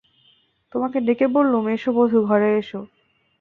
তোমাকে 0.75 0.97
ডেকে 0.99 1.27
বললুম, 1.27 1.63
এসো 1.67 1.89
বধূ, 1.91 2.19
ঘরে 2.25 2.49
এসো। 2.57 2.79